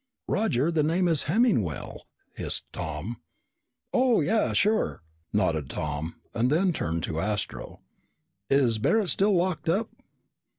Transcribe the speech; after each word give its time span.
"Roger, 0.27 0.71
the 0.71 0.81
name 0.81 1.07
is 1.07 1.25
Hemmingwell," 1.25 2.07
hissed 2.33 2.63
Tom. 2.73 3.21
"Oh, 3.93 4.19
yeah, 4.21 4.51
sure," 4.51 5.03
nodded 5.31 5.71
Roger, 5.77 6.15
and 6.33 6.49
then 6.49 6.73
turned 6.73 7.03
to 7.03 7.19
Astro. 7.19 7.81
"Is 8.49 8.79
Barret 8.79 9.09
still 9.09 9.35
locked 9.35 9.69
up?" 9.69 9.91